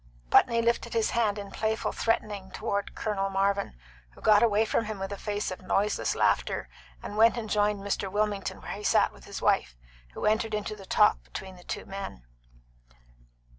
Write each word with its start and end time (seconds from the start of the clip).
Putney 0.31 0.63
lifted 0.63 0.93
his 0.95 1.11
hand 1.11 1.37
in 1.37 1.51
playful 1.51 1.91
threatening 1.91 2.49
toward 2.49 2.95
Colonel 2.95 3.29
Marvin, 3.29 3.75
who 4.13 4.19
got 4.21 4.41
away 4.41 4.65
from 4.65 4.85
him 4.85 4.97
with 4.97 5.11
a 5.11 5.15
face 5.15 5.51
of 5.51 5.61
noiseless 5.61 6.15
laughter, 6.15 6.69
and 7.03 7.17
went 7.17 7.37
and 7.37 7.47
joined 7.47 7.81
Mr. 7.81 8.11
Wilmington 8.11 8.61
where 8.63 8.71
he 8.71 8.83
sat 8.83 9.13
with 9.13 9.25
his 9.25 9.43
wife, 9.43 9.77
who 10.15 10.25
entered 10.25 10.55
into 10.55 10.75
the 10.75 10.87
talk 10.87 11.23
between 11.23 11.55
the 11.55 11.85
men. 11.85 12.23